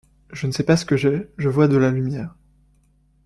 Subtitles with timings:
[0.31, 2.33] Je ne sais pas ce que j’ai, je vois de la lumière.